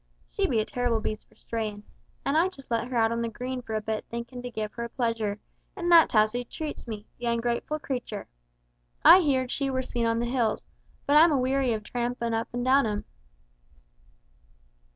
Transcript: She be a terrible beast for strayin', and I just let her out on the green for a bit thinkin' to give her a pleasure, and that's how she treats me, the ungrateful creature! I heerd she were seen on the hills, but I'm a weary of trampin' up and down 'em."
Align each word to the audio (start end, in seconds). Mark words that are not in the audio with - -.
She 0.31 0.47
be 0.47 0.57
a 0.59 0.65
terrible 0.65 0.99
beast 0.99 1.29
for 1.29 1.35
strayin', 1.35 1.83
and 2.25 2.35
I 2.35 2.49
just 2.49 2.71
let 2.71 2.87
her 2.87 2.97
out 2.97 3.11
on 3.11 3.21
the 3.21 3.29
green 3.29 3.61
for 3.61 3.75
a 3.75 3.81
bit 3.81 4.03
thinkin' 4.09 4.41
to 4.41 4.49
give 4.49 4.73
her 4.73 4.83
a 4.85 4.89
pleasure, 4.89 5.37
and 5.75 5.91
that's 5.91 6.15
how 6.15 6.25
she 6.25 6.43
treats 6.43 6.87
me, 6.87 7.05
the 7.19 7.27
ungrateful 7.27 7.77
creature! 7.77 8.25
I 9.05 9.19
heerd 9.19 9.51
she 9.51 9.69
were 9.69 9.83
seen 9.83 10.07
on 10.07 10.17
the 10.17 10.25
hills, 10.25 10.65
but 11.05 11.17
I'm 11.17 11.31
a 11.31 11.37
weary 11.37 11.71
of 11.73 11.83
trampin' 11.83 12.33
up 12.33 12.47
and 12.51 12.65
down 12.65 12.87
'em." 12.87 13.05